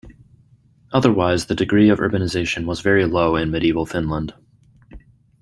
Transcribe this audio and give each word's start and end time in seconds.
Otherwise 0.91 1.45
the 1.45 1.53
degree 1.53 1.89
of 1.89 1.99
urbanization 1.99 2.65
was 2.65 2.79
very 2.81 3.05
low 3.05 3.35
in 3.35 3.51
medieval 3.51 3.85
Finland. 3.85 4.33